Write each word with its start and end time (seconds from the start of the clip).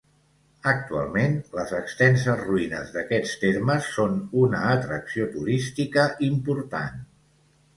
Actualment, 0.69 1.35
les 1.57 1.73
extenses 1.79 2.39
ruïnes 2.47 2.89
d'aquestes 2.95 3.35
termes 3.43 3.91
són 3.99 4.17
una 4.47 4.63
atracció 4.71 5.29
turística 5.37 6.07
important. 6.31 6.99